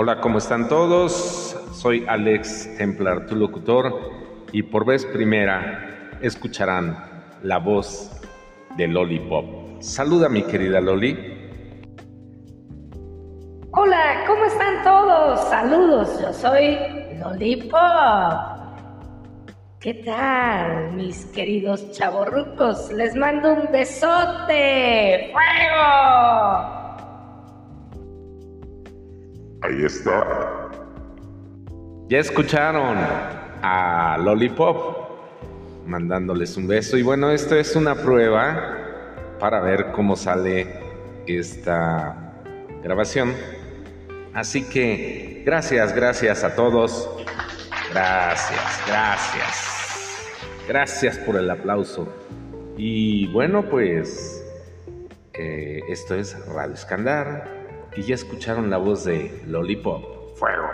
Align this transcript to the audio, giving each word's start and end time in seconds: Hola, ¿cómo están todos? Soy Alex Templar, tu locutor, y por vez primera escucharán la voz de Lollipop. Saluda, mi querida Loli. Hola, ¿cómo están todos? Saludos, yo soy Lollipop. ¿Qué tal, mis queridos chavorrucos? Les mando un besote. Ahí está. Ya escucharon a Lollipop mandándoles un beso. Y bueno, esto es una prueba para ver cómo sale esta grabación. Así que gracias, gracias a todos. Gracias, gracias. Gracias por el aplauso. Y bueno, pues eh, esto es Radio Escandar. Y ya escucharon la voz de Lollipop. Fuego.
Hola, 0.00 0.20
¿cómo 0.20 0.38
están 0.38 0.68
todos? 0.68 1.56
Soy 1.72 2.06
Alex 2.06 2.76
Templar, 2.78 3.26
tu 3.26 3.34
locutor, 3.34 3.92
y 4.52 4.62
por 4.62 4.86
vez 4.86 5.04
primera 5.04 6.12
escucharán 6.22 6.96
la 7.42 7.58
voz 7.58 8.08
de 8.76 8.86
Lollipop. 8.86 9.82
Saluda, 9.82 10.28
mi 10.28 10.44
querida 10.44 10.80
Loli. 10.80 11.18
Hola, 13.72 14.22
¿cómo 14.28 14.44
están 14.44 14.84
todos? 14.84 15.40
Saludos, 15.48 16.20
yo 16.22 16.32
soy 16.32 16.78
Lollipop. 17.18 18.58
¿Qué 19.80 19.94
tal, 19.94 20.92
mis 20.92 21.24
queridos 21.26 21.90
chavorrucos? 21.90 22.92
Les 22.92 23.16
mando 23.16 23.52
un 23.52 23.72
besote. 23.72 25.07
Ahí 29.62 29.84
está. 29.84 30.70
Ya 32.08 32.18
escucharon 32.18 32.96
a 33.62 34.16
Lollipop 34.22 35.08
mandándoles 35.86 36.56
un 36.56 36.68
beso. 36.68 36.96
Y 36.96 37.02
bueno, 37.02 37.30
esto 37.30 37.56
es 37.56 37.74
una 37.74 37.94
prueba 37.94 38.78
para 39.40 39.60
ver 39.60 39.92
cómo 39.92 40.16
sale 40.16 40.66
esta 41.26 42.34
grabación. 42.82 43.34
Así 44.34 44.68
que 44.68 45.42
gracias, 45.44 45.94
gracias 45.94 46.44
a 46.44 46.54
todos. 46.54 47.08
Gracias, 47.90 48.82
gracias. 48.86 49.78
Gracias 50.68 51.18
por 51.18 51.36
el 51.36 51.50
aplauso. 51.50 52.06
Y 52.76 53.26
bueno, 53.32 53.68
pues 53.68 54.44
eh, 55.32 55.80
esto 55.88 56.14
es 56.14 56.36
Radio 56.46 56.74
Escandar. 56.74 57.67
Y 57.96 58.02
ya 58.02 58.14
escucharon 58.14 58.70
la 58.70 58.78
voz 58.78 59.04
de 59.04 59.42
Lollipop. 59.46 60.36
Fuego. 60.36 60.68